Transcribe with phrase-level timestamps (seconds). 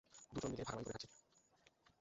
[0.33, 1.07] দুজন মিলে ভাগাভাগি করে খাচ্ছি।